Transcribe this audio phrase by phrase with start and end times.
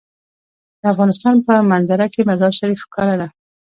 [0.79, 3.27] د افغانستان په منظره کې مزارشریف ښکاره ده.